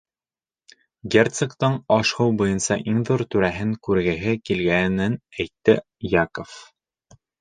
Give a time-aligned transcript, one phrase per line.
[1.15, 5.77] Герцогтың аш-һыу буйынса иң ҙур түрәһен күргеһе килгәнен әйтте
[6.19, 6.57] Яков.